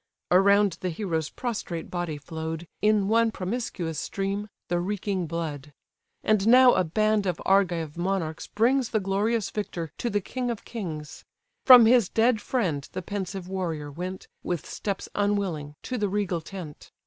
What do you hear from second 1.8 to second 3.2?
body flow'd, In